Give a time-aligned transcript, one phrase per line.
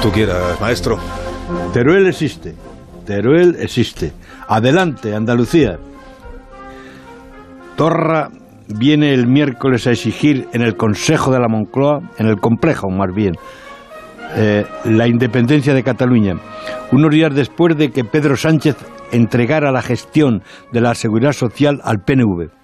[0.00, 0.98] tú quieras, maestro.
[1.72, 2.54] Teruel existe.
[3.04, 4.12] Teruel existe.
[4.48, 5.78] Adelante, Andalucía.
[7.76, 8.30] Torra
[8.68, 13.14] viene el miércoles a exigir en el Consejo de la Moncloa, en el complejo más
[13.14, 13.34] bien,
[14.36, 16.34] eh, la independencia de Cataluña,
[16.92, 18.76] unos días después de que Pedro Sánchez
[19.12, 20.42] entregara la gestión
[20.72, 22.63] de la seguridad social al PNV.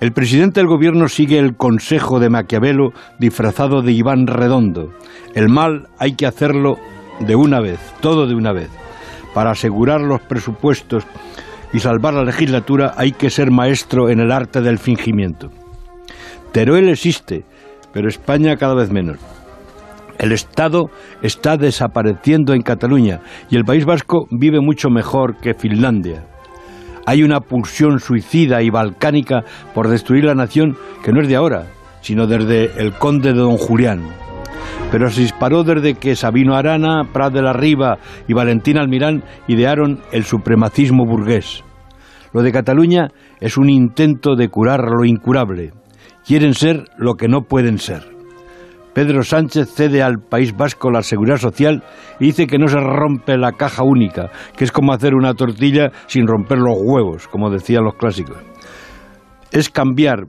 [0.00, 4.92] El presidente del gobierno sigue el consejo de Maquiavelo disfrazado de Iván Redondo.
[5.34, 6.76] El mal hay que hacerlo
[7.18, 8.70] de una vez, todo de una vez.
[9.34, 11.04] Para asegurar los presupuestos
[11.72, 15.50] y salvar la legislatura hay que ser maestro en el arte del fingimiento.
[16.52, 17.44] Teruel existe,
[17.92, 19.18] pero España cada vez menos.
[20.20, 20.90] El Estado
[21.22, 23.20] está desapareciendo en Cataluña
[23.50, 26.24] y el País Vasco vive mucho mejor que Finlandia.
[27.08, 31.64] Hay una pulsión suicida y balcánica por destruir la nación que no es de ahora,
[32.02, 34.02] sino desde el conde de Don Julián.
[34.92, 37.96] Pero se disparó desde que Sabino Arana, Prat de la Riva
[38.28, 41.64] y Valentín Almirán idearon el supremacismo burgués.
[42.34, 43.08] Lo de Cataluña
[43.40, 45.72] es un intento de curar lo incurable.
[46.26, 48.17] Quieren ser lo que no pueden ser.
[48.98, 51.84] Pedro Sánchez cede al País Vasco la seguridad social
[52.18, 55.92] y dice que no se rompe la caja única, que es como hacer una tortilla
[56.08, 58.38] sin romper los huevos, como decían los clásicos.
[59.52, 60.24] Es cambiar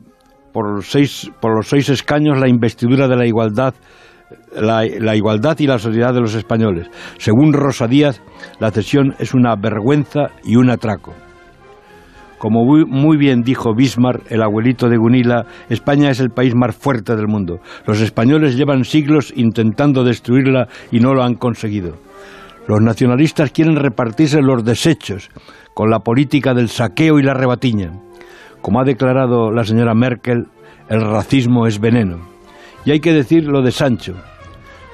[0.53, 3.73] por los seis, por los seis escaños la investidura de la igualdad
[4.55, 6.91] la, la, igualdad y la sociedad de los españoles.
[7.17, 8.21] Según Rosa Díaz,
[8.59, 11.15] la cesión es una vergüenza y un atraco.
[12.39, 17.17] Como muy bien dijo Bismarck, el abuelito de Gunila, España es el país más fuerte
[17.17, 17.59] del mundo.
[17.85, 21.95] Los españoles llevan siglos intentando destruirla y no lo han conseguido.
[22.65, 25.29] Los nacionalistas quieren repartirse los desechos
[25.73, 27.91] con la política del saqueo y la rebatiña.
[28.61, 30.45] Como ha declarado la señora Merkel,
[30.87, 32.19] el racismo es veneno.
[32.85, 34.13] Y hay que decir lo de Sancho.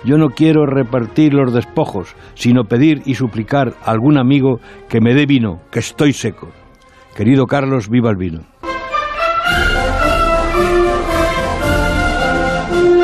[0.04, 5.14] Yo no quiero repartir los despojos, sino pedir y suplicar a algún amigo que me
[5.14, 6.50] dé vino, que estoy seco.
[7.16, 8.42] Querido Carlos, viva el vino.